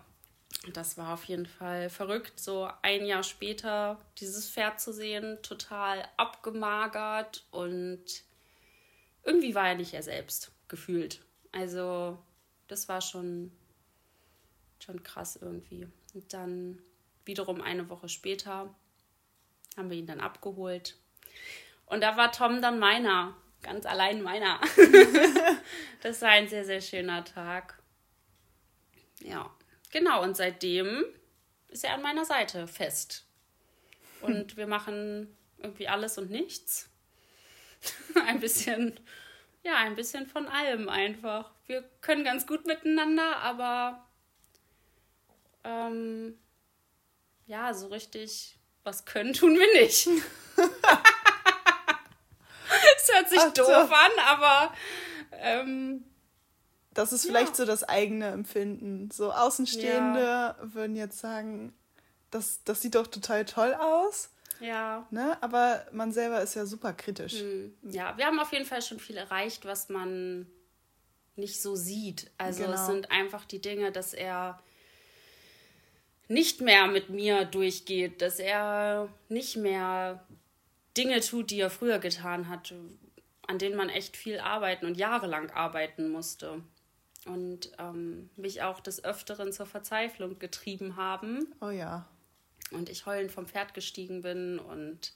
[0.74, 6.08] Das war auf jeden Fall verrückt, so ein Jahr später dieses Pferd zu sehen, total
[6.17, 8.04] abgemagert und
[9.24, 11.22] irgendwie war er nicht er selbst gefühlt.
[11.52, 12.17] Also
[12.67, 13.52] das war schon
[14.80, 15.88] schon krass irgendwie.
[16.13, 16.80] Und dann
[17.26, 18.74] wiederum eine Woche später
[19.76, 20.98] haben wir ihn dann abgeholt.
[21.86, 24.60] Und da war Tom dann meiner, ganz allein meiner.
[26.02, 27.82] das war ein sehr, sehr schöner Tag.
[29.20, 29.50] Ja,
[29.91, 30.23] genau.
[30.23, 31.06] Und seitdem
[31.69, 33.26] ist er an meiner Seite fest.
[34.21, 34.58] Und hm.
[34.58, 36.89] wir machen irgendwie alles und nichts.
[38.28, 39.00] ein bisschen,
[39.63, 41.52] ja, ein bisschen von allem einfach.
[41.65, 44.08] Wir können ganz gut miteinander, aber
[45.63, 46.38] ähm,
[47.45, 50.08] ja, so richtig was können tun wir nicht.
[52.97, 54.73] Es hört sich Ach, doof an, aber
[55.32, 56.04] ähm,
[56.98, 57.56] das ist vielleicht ja.
[57.56, 59.12] so das eigene Empfinden.
[59.12, 60.58] So Außenstehende ja.
[60.62, 61.72] würden jetzt sagen,
[62.32, 64.32] das, das sieht doch total toll aus.
[64.60, 65.06] Ja.
[65.12, 65.38] Ne?
[65.42, 67.40] Aber man selber ist ja super kritisch.
[67.40, 67.78] Hm.
[67.84, 70.48] Ja, wir haben auf jeden Fall schon viel erreicht, was man
[71.36, 72.32] nicht so sieht.
[72.40, 72.74] Also genau.
[72.74, 74.60] es sind einfach die Dinge, dass er
[76.28, 80.26] nicht mehr mit mir durchgeht, dass er nicht mehr
[80.98, 82.74] Dinge tut, die er früher getan hat,
[83.46, 86.64] an denen man echt viel arbeiten und jahrelang arbeiten musste.
[87.25, 91.53] Und ähm, mich auch des Öfteren zur Verzweiflung getrieben haben.
[91.60, 92.08] Oh ja.
[92.71, 95.13] Und ich heulend vom Pferd gestiegen bin und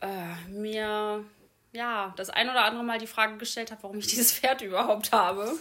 [0.00, 1.24] äh, mir
[1.72, 5.12] ja das ein oder andere Mal die Frage gestellt habe, warum ich dieses Pferd überhaupt
[5.12, 5.52] habe.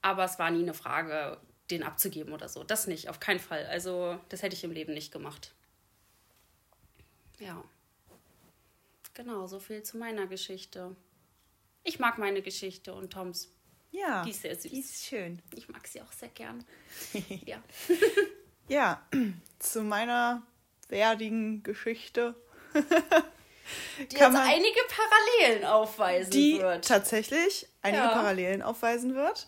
[0.00, 1.38] Aber es war nie eine Frage,
[1.70, 2.64] den abzugeben oder so.
[2.64, 3.66] Das nicht, auf keinen Fall.
[3.66, 5.52] Also, das hätte ich im Leben nicht gemacht.
[7.38, 7.62] Ja.
[9.14, 10.94] Genau, so viel zu meiner Geschichte.
[11.88, 13.48] Ich mag meine Geschichte und Toms.
[13.90, 14.22] Ja.
[14.22, 14.70] Die ist sehr süß.
[14.70, 15.40] Die ist schön.
[15.54, 16.62] Ich mag sie auch sehr gern.
[17.46, 17.62] ja.
[18.68, 19.02] ja,
[19.58, 20.42] zu meiner
[20.88, 22.34] werdigen Geschichte.
[22.74, 26.86] die jetzt einige Parallelen aufweisen die wird.
[26.86, 28.10] tatsächlich einige ja.
[28.10, 29.46] Parallelen aufweisen wird.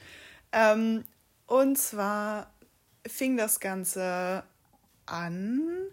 [0.53, 1.05] Ähm,
[1.47, 2.55] und zwar
[3.07, 4.45] fing das Ganze
[5.05, 5.91] an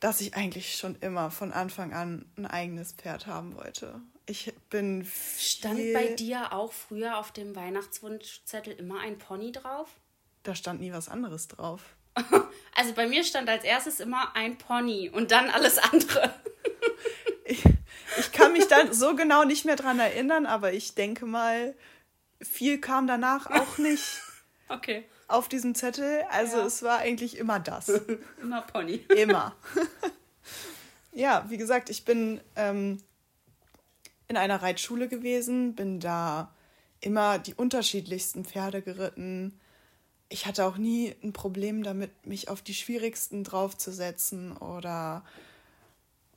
[0.00, 4.00] dass ich eigentlich schon immer von Anfang an ein eigenes Pferd haben wollte.
[4.30, 5.04] Ich bin.
[5.38, 9.88] Stand bei dir auch früher auf dem Weihnachtswunschzettel immer ein Pony drauf?
[10.44, 11.82] Da stand nie was anderes drauf.
[12.76, 16.32] also bei mir stand als erstes immer ein Pony und dann alles andere.
[17.44, 17.64] ich,
[18.20, 21.74] ich kann mich dann so genau nicht mehr dran erinnern, aber ich denke mal,
[22.40, 24.20] viel kam danach auch nicht.
[24.68, 26.24] okay auf diesem Zettel.
[26.30, 26.66] Also ja.
[26.66, 27.88] es war eigentlich immer das.
[28.42, 29.06] immer Pony.
[29.16, 29.54] Immer.
[31.12, 33.00] ja, wie gesagt, ich bin ähm,
[34.30, 36.54] in einer Reitschule gewesen, bin da
[37.00, 39.58] immer die unterschiedlichsten Pferde geritten.
[40.28, 45.24] Ich hatte auch nie ein Problem damit, mich auf die schwierigsten draufzusetzen oder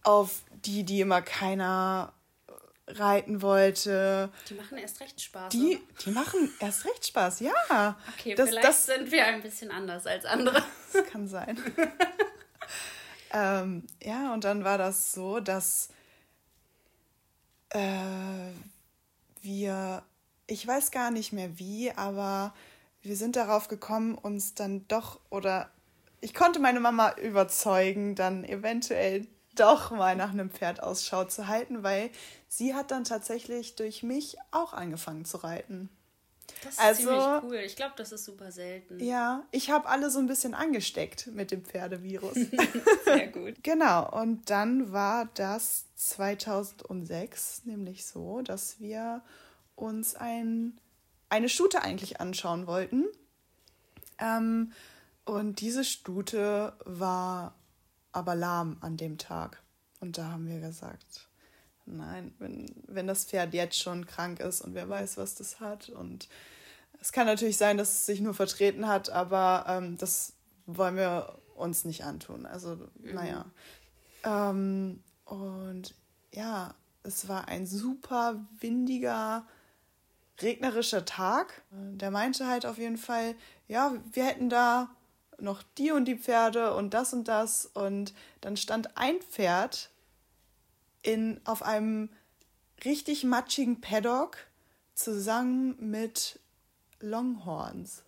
[0.02, 2.14] auf die, die immer keiner
[2.88, 4.32] reiten wollte.
[4.50, 5.50] Die machen erst recht Spaß.
[5.50, 7.96] Die, die machen erst recht Spaß, ja.
[8.18, 10.64] Okay, das, vielleicht das, sind wir ein bisschen anders als andere.
[10.94, 11.60] Das kann sein.
[13.34, 15.90] ähm, ja, und dann war das so, dass
[17.74, 18.52] äh,
[19.42, 20.04] wir,
[20.48, 22.54] ich weiß gar nicht mehr wie, aber
[23.02, 25.70] wir sind darauf gekommen, uns dann doch oder
[26.22, 31.84] ich konnte meine Mama überzeugen, dann eventuell doch mal nach einem Pferd Ausschau zu halten,
[31.84, 32.10] weil
[32.48, 35.90] sie hat dann tatsächlich durch mich auch angefangen zu reiten.
[36.64, 37.56] Das ist also, ziemlich cool.
[37.66, 39.04] Ich glaube, das ist super selten.
[39.04, 42.36] Ja, ich habe alle so ein bisschen angesteckt mit dem Pferdevirus.
[43.06, 43.56] Sehr gut.
[43.64, 49.22] genau, und dann war das 2006 nämlich so, dass wir
[49.76, 50.80] uns ein,
[51.30, 53.06] eine Stute eigentlich anschauen wollten.
[54.20, 54.72] Ähm,
[55.26, 57.56] und diese Stute war
[58.12, 59.62] aber lahm an dem Tag.
[60.00, 61.30] Und da haben wir gesagt,
[61.86, 65.90] nein, wenn, wenn das Pferd jetzt schon krank ist und wer weiß, was das hat.
[65.90, 66.30] Und
[67.00, 70.34] es kann natürlich sein, dass es sich nur vertreten hat, aber ähm, das
[70.66, 72.46] wollen wir uns nicht antun.
[72.46, 73.14] Also, mhm.
[73.14, 73.46] naja.
[74.24, 75.94] Ähm, und
[76.32, 79.46] ja, es war ein super windiger,
[80.42, 81.64] regnerischer Tag.
[81.72, 83.36] Der meinte halt auf jeden Fall,
[83.68, 84.90] ja, wir hätten da
[85.40, 87.66] noch die und die Pferde und das und das.
[87.66, 89.90] Und dann stand ein Pferd
[91.04, 92.10] in, auf einem
[92.84, 94.38] richtig matschigen Paddock
[94.96, 96.40] zusammen mit
[97.00, 98.04] Longhorns.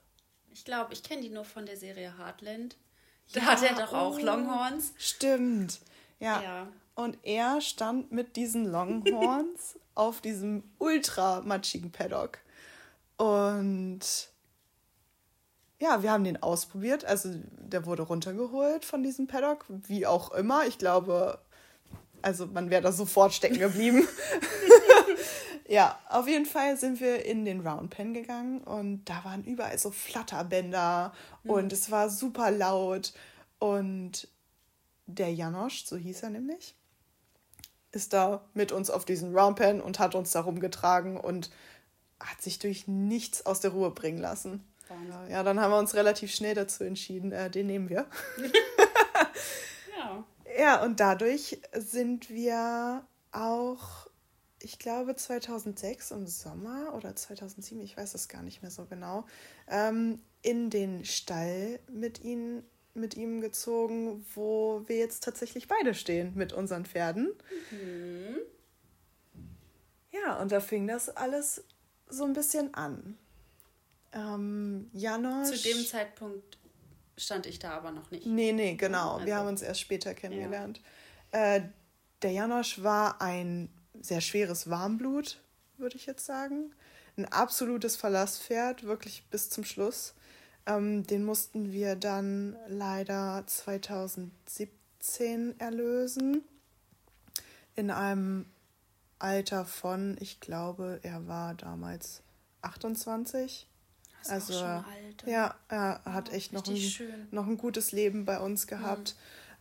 [0.51, 2.77] Ich glaube, ich kenne die nur von der Serie Heartland.
[3.34, 4.93] Da ja, hat er doch auch oh, Longhorns.
[4.97, 5.79] Stimmt.
[6.19, 6.43] Ja.
[6.43, 6.67] ja.
[6.93, 12.38] Und er stand mit diesen Longhorns auf diesem ultra matschigen Paddock.
[13.17, 14.29] Und
[15.79, 17.03] ja, wir haben den ausprobiert.
[17.03, 20.65] Also der wurde runtergeholt von diesem Paddock, wie auch immer.
[20.67, 21.39] Ich glaube,
[22.21, 24.08] also man wäre da sofort stecken geblieben.
[25.67, 29.78] ja, auf jeden Fall sind wir in den Round Pen gegangen und da waren überall
[29.78, 31.49] so Flatterbänder mhm.
[31.49, 33.13] und es war super laut.
[33.60, 34.28] Und
[35.08, 36.75] der Janosch, so hieß er nämlich,
[37.91, 41.49] ist da mit uns auf diesen Round Pen und hat uns da rumgetragen und
[42.19, 44.63] hat sich durch nichts aus der Ruhe bringen lassen.
[44.88, 45.32] Wahnsinn.
[45.32, 48.06] Ja, dann haben wir uns relativ schnell dazu entschieden, äh, den nehmen wir.
[50.58, 50.84] ja.
[50.84, 54.08] Und dadurch sind wir auch,
[54.62, 59.26] ich glaube 2006 im Sommer oder 2007, ich weiß es gar nicht mehr so genau,
[59.68, 62.63] ähm, in den Stall mit ihnen
[62.96, 67.34] mit ihm gezogen, wo wir jetzt tatsächlich beide stehen mit unseren Pferden.
[67.70, 68.38] Mhm.
[70.12, 71.65] Ja, und da fing das alles
[72.08, 73.18] so ein bisschen an.
[74.13, 75.62] Ähm, Janosch.
[75.62, 76.58] Zu dem Zeitpunkt
[77.17, 78.25] stand ich da aber noch nicht.
[78.25, 79.15] Nee, nee, genau.
[79.15, 80.82] Also, wir haben uns erst später kennengelernt.
[81.34, 81.56] Ja.
[81.56, 81.69] Äh,
[82.21, 83.69] der Janosch war ein
[84.01, 85.39] sehr schweres Warmblut,
[85.78, 86.73] würde ich jetzt sagen.
[87.17, 90.13] Ein absolutes Verlasspferd, wirklich bis zum Schluss.
[90.65, 96.43] Ähm, den mussten wir dann leider 2017 erlösen.
[97.75, 98.47] In einem
[99.19, 102.21] Alter von, ich glaube, er war damals
[102.62, 103.67] 28.
[104.25, 108.25] Das also auch schon alt, ja, er hat echt noch ein, noch ein gutes Leben
[108.25, 109.15] bei uns gehabt.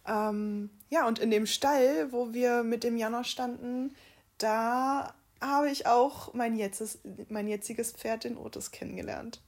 [0.06, 0.10] Mhm.
[0.12, 3.94] Ähm, ja, und in dem Stall, wo wir mit dem Janosch standen,
[4.38, 6.98] da habe ich auch mein, jetztes,
[7.28, 9.40] mein jetziges Pferd, den Otis, kennengelernt.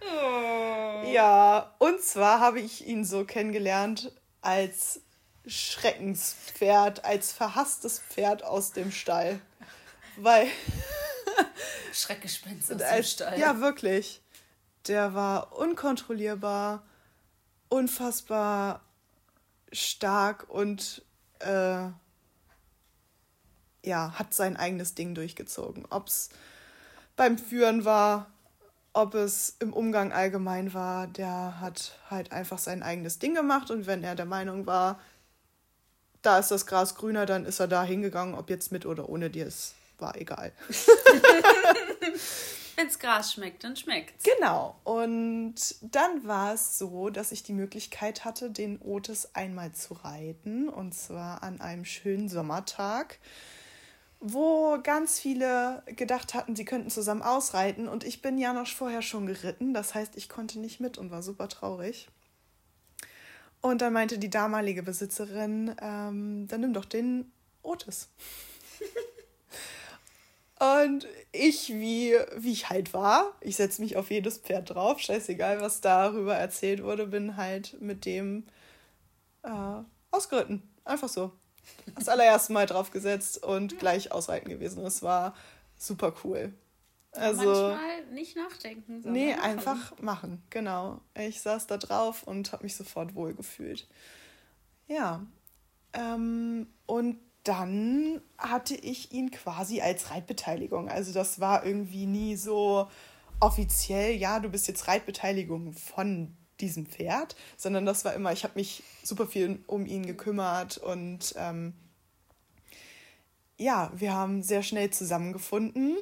[0.00, 1.12] Oh.
[1.12, 5.00] Ja, und zwar habe ich ihn so kennengelernt als
[5.46, 9.40] Schreckenspferd, als verhasstes Pferd aus dem Stall.
[10.16, 10.46] Weil.
[11.92, 13.38] Schreckgespenst aus dem Stall.
[13.38, 14.22] Ja, wirklich.
[14.88, 16.82] Der war unkontrollierbar,
[17.68, 18.80] unfassbar
[19.70, 21.04] stark und
[21.40, 21.88] äh,
[23.84, 25.84] ja, hat sein eigenes Ding durchgezogen.
[25.90, 26.30] Ob es
[27.16, 28.30] beim Führen war,
[28.94, 33.86] ob es im Umgang allgemein war, der hat halt einfach sein eigenes Ding gemacht und
[33.86, 34.98] wenn er der Meinung war,
[36.22, 39.28] da ist das Gras grüner, dann ist er da hingegangen, ob jetzt mit oder ohne
[39.28, 40.52] dir, es war egal.
[42.78, 44.22] Wenn's Gras schmeckt, dann schmeckt's.
[44.22, 44.76] Genau.
[44.84, 50.68] Und dann war es so, dass ich die Möglichkeit hatte, den Otis einmal zu reiten.
[50.68, 53.18] Und zwar an einem schönen Sommertag
[54.20, 57.88] wo ganz viele gedacht hatten, sie könnten zusammen ausreiten.
[57.88, 59.74] Und ich bin ja noch vorher schon geritten.
[59.74, 62.08] Das heißt, ich konnte nicht mit und war super traurig.
[63.60, 67.30] Und dann meinte die damalige Besitzerin, ähm, dann nimm doch den
[67.62, 68.08] Otis.
[70.60, 75.60] und ich, wie, wie ich halt war, ich setze mich auf jedes Pferd drauf, scheißegal,
[75.60, 78.46] was darüber erzählt wurde, bin halt mit dem
[79.42, 80.62] äh, ausgeritten.
[80.84, 81.32] Einfach so
[81.94, 84.82] das allererste Mal draufgesetzt und gleich ausreiten gewesen.
[84.82, 85.34] Das war
[85.76, 86.52] super cool.
[87.12, 89.02] Also, Manchmal nicht nachdenken.
[89.02, 89.42] Sondern nee, machen.
[89.42, 91.00] einfach machen, genau.
[91.14, 93.88] Ich saß da drauf und habe mich sofort wohl gefühlt.
[94.86, 95.24] Ja.
[95.92, 100.90] Ähm, und dann hatte ich ihn quasi als Reitbeteiligung.
[100.90, 102.90] Also das war irgendwie nie so
[103.40, 108.54] offiziell, ja, du bist jetzt Reitbeteiligung von diesem Pferd, sondern das war immer, ich habe
[108.56, 111.72] mich super viel um ihn gekümmert und ähm,
[113.56, 115.96] ja, wir haben sehr schnell zusammengefunden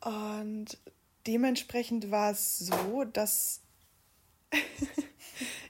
[0.00, 0.78] und
[1.26, 3.60] dementsprechend war es so, dass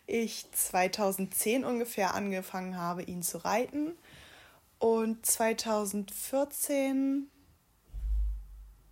[0.07, 3.93] ich 2010 ungefähr angefangen habe, ihn zu reiten
[4.79, 7.31] und 2014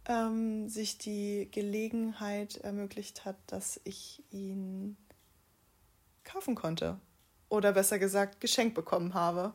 [0.06, 4.96] ähm, sich die Gelegenheit ermöglicht hat, dass ich ihn
[6.24, 6.98] kaufen konnte.
[7.48, 9.54] Oder besser gesagt, geschenkt bekommen habe.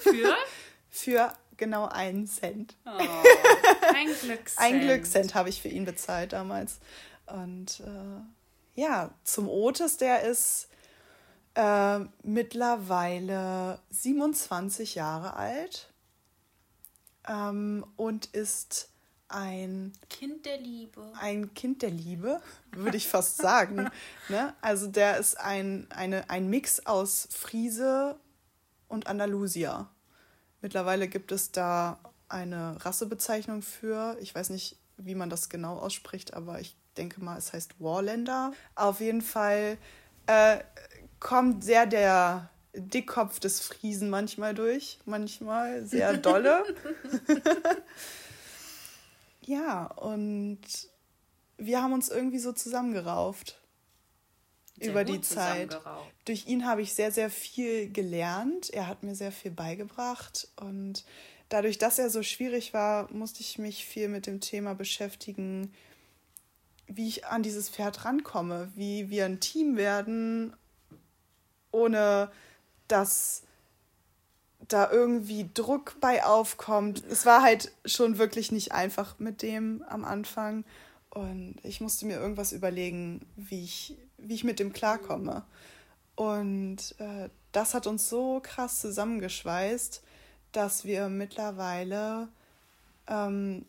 [0.00, 0.34] Für?
[0.88, 2.76] für genau einen Cent.
[2.84, 2.90] Oh,
[3.94, 4.56] ein Glückscent.
[4.56, 6.80] ein Glückscent habe ich für ihn bezahlt damals.
[7.26, 10.68] Und äh, ja, zum Otis, der ist
[11.58, 15.92] äh, mittlerweile 27 Jahre alt
[17.28, 18.90] ähm, und ist
[19.26, 21.12] ein Kind der Liebe.
[21.20, 22.40] Ein Kind der Liebe,
[22.70, 23.90] würde ich fast sagen.
[24.28, 24.54] ne?
[24.60, 28.20] Also der ist ein, eine, ein Mix aus Friese
[28.86, 29.88] und Andalusier.
[30.62, 34.16] Mittlerweile gibt es da eine Rassebezeichnung für.
[34.20, 38.52] Ich weiß nicht, wie man das genau ausspricht, aber ich denke mal, es heißt Warländer.
[38.76, 39.76] Auf jeden Fall
[40.28, 40.58] äh,
[41.20, 46.64] kommt sehr der Dickkopf des Friesen manchmal durch, manchmal sehr dolle.
[49.48, 50.60] Ja, und
[51.56, 53.58] wir haben uns irgendwie so zusammengerauft
[54.78, 55.80] sehr über die Zeit.
[56.26, 58.68] Durch ihn habe ich sehr, sehr viel gelernt.
[58.68, 60.48] Er hat mir sehr viel beigebracht.
[60.56, 61.06] Und
[61.48, 65.72] dadurch, dass er so schwierig war, musste ich mich viel mit dem Thema beschäftigen,
[66.86, 70.54] wie ich an dieses Pferd rankomme, wie wir ein Team werden,
[71.70, 72.30] ohne
[72.88, 73.42] dass
[74.66, 77.02] da irgendwie Druck bei aufkommt.
[77.10, 80.64] Es war halt schon wirklich nicht einfach mit dem am Anfang.
[81.10, 85.44] Und ich musste mir irgendwas überlegen, wie ich, wie ich mit dem klarkomme.
[86.16, 90.02] Und äh, das hat uns so krass zusammengeschweißt,
[90.52, 92.28] dass wir mittlerweile
[93.06, 93.64] ähm,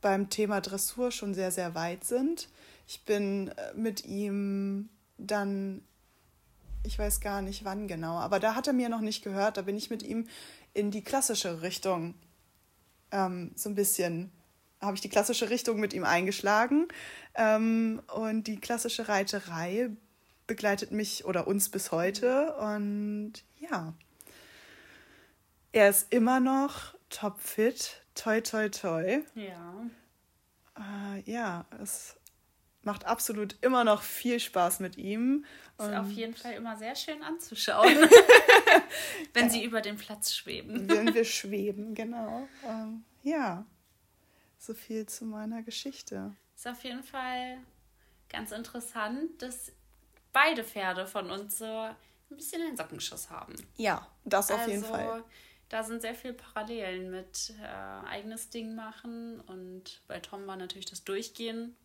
[0.00, 2.48] beim Thema Dressur schon sehr, sehr weit sind.
[2.88, 4.88] Ich bin äh, mit ihm
[5.26, 5.82] dann,
[6.84, 9.62] ich weiß gar nicht wann genau, aber da hat er mir noch nicht gehört, da
[9.62, 10.26] bin ich mit ihm
[10.72, 12.14] in die klassische Richtung
[13.12, 14.30] ähm, so ein bisschen,
[14.80, 16.88] habe ich die klassische Richtung mit ihm eingeschlagen.
[17.34, 19.90] Ähm, und die klassische Reiterei
[20.46, 22.54] begleitet mich oder uns bis heute.
[22.56, 23.94] Und ja,
[25.72, 28.02] er ist immer noch topfit.
[28.14, 29.22] Toi, toi, toi.
[29.34, 29.74] Ja.
[30.76, 32.16] Äh, ja, es
[32.82, 35.44] macht absolut immer noch viel Spaß mit ihm.
[35.78, 37.96] Ist auf jeden Fall immer sehr schön anzuschauen,
[39.32, 40.88] wenn sie über den Platz schweben.
[40.88, 42.48] Wenn wir schweben, genau.
[42.66, 43.64] Ähm, ja,
[44.58, 46.34] so viel zu meiner Geschichte.
[46.54, 47.58] Ist auf jeden Fall
[48.28, 49.72] ganz interessant, dass
[50.32, 51.96] beide Pferde von uns so ein
[52.28, 53.54] bisschen den Sockenschuss haben.
[53.76, 55.24] Ja, das auf also, jeden Fall.
[55.70, 60.86] Da sind sehr viele Parallelen mit äh, eigenes Ding machen und bei Tom war natürlich
[60.86, 61.76] das Durchgehen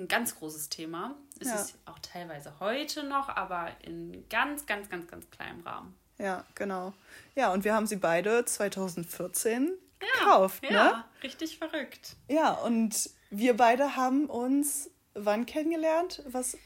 [0.00, 1.14] ein ganz großes Thema.
[1.40, 1.54] Es Ja.
[1.56, 5.94] ist auch teilweise heute noch, aber in ganz, ganz, ganz, ganz kleinem Rahmen.
[6.18, 6.92] Ja, genau.
[7.34, 11.04] Ja, und wir haben sie beide 2014 gekauft, ja, ne?
[11.22, 12.16] richtig verrückt.
[12.28, 16.22] Ja, und wir beide haben uns wann kennengelernt?
[16.26, 16.56] Was?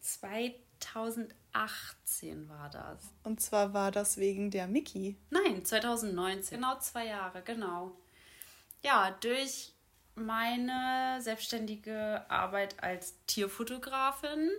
[0.00, 2.98] 2018 war das.
[3.22, 5.16] Und zwar war das wegen der Mickey.
[5.30, 6.58] Nein, 2019.
[6.58, 7.92] Genau zwei Jahre, genau.
[8.82, 9.72] Ja, durch
[10.14, 14.50] meine selbstständige Arbeit als Tierfotografin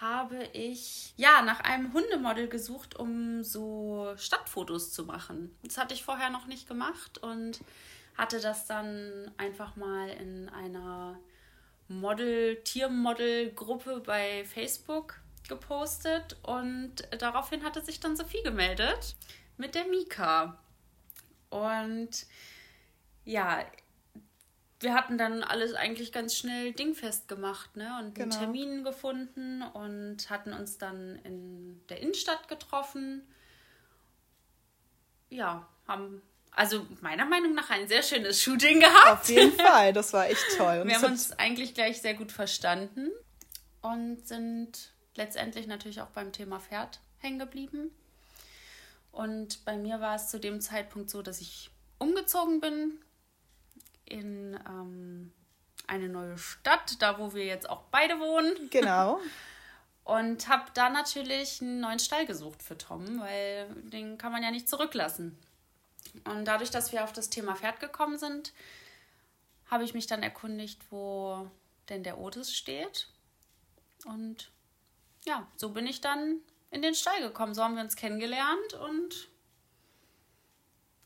[0.00, 5.56] habe ich ja nach einem Hundemodel gesucht, um so Stadtfotos zu machen.
[5.62, 7.60] Das hatte ich vorher noch nicht gemacht und
[8.16, 11.18] hatte das dann einfach mal in einer
[11.88, 19.16] Model, Tiermodel-Gruppe bei Facebook gepostet und daraufhin hatte sich dann Sophie gemeldet
[19.56, 20.58] mit der Mika.
[21.50, 22.26] Und
[23.24, 23.64] ja,
[24.80, 27.86] wir hatten dann alles eigentlich ganz schnell dingfest gemacht, ne?
[27.98, 28.36] Und einen Genau.
[28.38, 33.22] Termin gefunden und hatten uns dann in der Innenstadt getroffen.
[35.30, 36.22] Ja, haben
[36.52, 39.20] also meiner Meinung nach ein sehr schönes Shooting gehabt.
[39.20, 40.80] Auf jeden Fall, das war echt toll.
[40.82, 43.10] Und Wir haben uns eigentlich gleich sehr gut verstanden
[43.82, 47.90] und sind letztendlich natürlich auch beim Thema Pferd hängen geblieben.
[49.10, 52.92] Und bei mir war es zu dem Zeitpunkt so, dass ich umgezogen bin
[54.08, 55.32] in ähm,
[55.86, 58.70] eine neue Stadt, da wo wir jetzt auch beide wohnen.
[58.70, 59.20] Genau.
[60.04, 64.50] Und habe da natürlich einen neuen Stall gesucht für Tom, weil den kann man ja
[64.50, 65.38] nicht zurücklassen.
[66.24, 68.54] Und dadurch, dass wir auf das Thema Pferd gekommen sind,
[69.70, 71.50] habe ich mich dann erkundigt, wo
[71.90, 73.08] denn der Otis steht.
[74.06, 74.50] Und
[75.26, 76.38] ja, so bin ich dann
[76.70, 77.54] in den Stall gekommen.
[77.54, 79.28] So haben wir uns kennengelernt und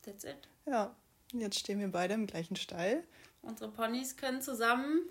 [0.03, 0.47] that's it.
[0.65, 0.95] Ja,
[1.33, 3.03] jetzt stehen wir beide im gleichen Stall.
[3.41, 5.01] Unsere Ponys können zusammen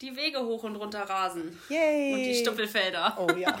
[0.00, 1.58] die Wege hoch und runter rasen.
[1.68, 2.12] Yay!
[2.14, 3.16] Und die Stoppelfelder.
[3.18, 3.56] Oh ja.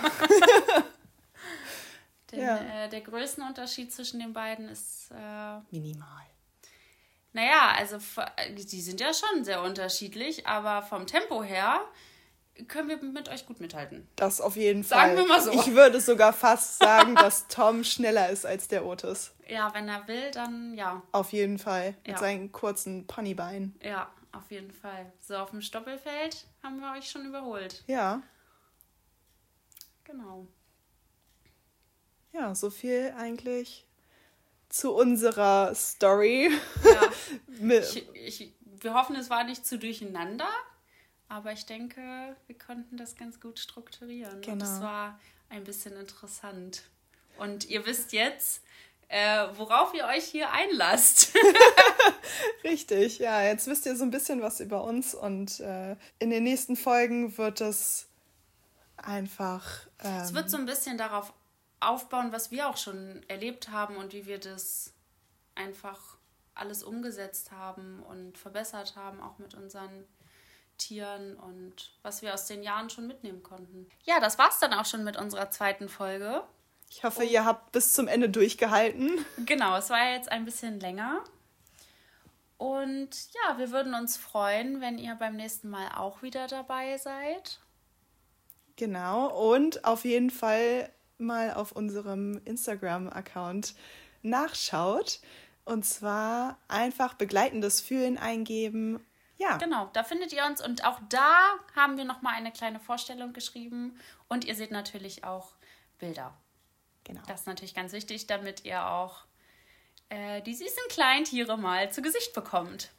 [2.30, 2.84] Denn Ja.
[2.84, 6.26] äh, der Größenunterschied zwischen den beiden ist, äh, Minimal.
[7.32, 7.98] naja, also
[8.56, 11.80] die sind ja schon sehr unterschiedlich, aber vom Tempo her
[12.68, 14.06] können wir mit euch gut mithalten.
[14.16, 14.98] Das auf jeden Fall.
[15.08, 15.50] Sagen wir mal so.
[15.52, 19.32] Ich würde sogar fast sagen, dass Tom schneller ist als der Otis.
[19.48, 21.94] Ja, wenn er will, dann ja, Auf jeden Fall.
[22.06, 22.18] Mit Ja.
[22.18, 23.74] seinen kurzen Ponybeinen.
[23.82, 25.12] ja, auf jeden Fall.
[25.20, 27.82] So, auf dem Stoppelfeld haben wir euch schon überholt.
[27.86, 28.22] Ja.
[30.04, 30.46] Genau.
[32.32, 33.86] Ja, so viel eigentlich
[34.68, 36.50] zu unserer Story.
[36.84, 37.00] Ja,
[37.60, 37.84] Mit,
[38.14, 40.48] ich, ich, wir hoffen, es war nicht zu durcheinander,
[41.32, 44.34] aber ich denke, wir konnten das ganz gut strukturieren.
[44.34, 44.64] Und Genau.
[44.66, 45.18] es war
[45.48, 46.82] ein bisschen interessant.
[47.38, 48.62] Und ihr wisst jetzt,
[49.08, 51.34] äh, worauf ihr euch hier einlasst.
[52.64, 53.42] Richtig, ja.
[53.42, 57.38] Jetzt wisst ihr so ein bisschen was über uns und äh, in den nächsten Folgen
[57.38, 58.08] wird es
[58.98, 59.86] einfach.
[60.00, 61.32] Ähm, es wird so ein bisschen darauf
[61.80, 64.92] aufbauen, was wir auch schon erlebt haben und wie wir das
[65.54, 65.98] einfach
[66.54, 70.04] alles umgesetzt haben und verbessert haben, auch mit unseren
[70.78, 73.88] Tieren und was wir aus den Jahren schon mitnehmen konnten.
[74.04, 76.42] Ja, das war's dann auch schon mit unserer zweiten Folge.
[76.90, 79.24] ich hoffe, ihr habt bis zum Ende durchgehalten.
[79.46, 81.24] Genau, es war ja jetzt ein bisschen länger.
[82.58, 87.58] Und ja, wir würden uns freuen, wenn ihr beim nächsten Mal auch wieder dabei seid.
[88.76, 89.28] Genau.
[89.52, 93.74] Und auf jeden Fall mal auf unserem Instagram-Account
[94.22, 95.20] nachschaut.
[95.64, 99.04] Und zwar einfach begleitendes Fühlen eingeben
[99.42, 99.56] Ja.
[99.56, 101.36] Genau, da findet ihr uns und auch da
[101.74, 105.54] haben wir nochmal eine kleine Vorstellung geschrieben und ihr seht natürlich auch
[105.98, 106.32] Bilder.
[107.02, 107.22] Genau.
[107.26, 109.24] Das ist natürlich ganz wichtig, damit ihr auch
[110.10, 112.92] äh, die süßen Kleintiere mal zu Gesicht bekommt.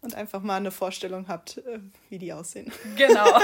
[0.00, 2.72] Und einfach mal eine Vorstellung habt, äh, wie die aussehen.
[2.96, 3.38] Genau.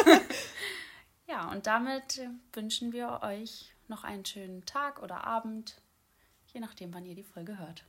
[1.28, 2.22] ja, und damit
[2.54, 5.82] wünschen wir euch noch einen schönen Tag oder Abend,
[6.46, 7.84] je nachdem, wann ihr die Folge hört.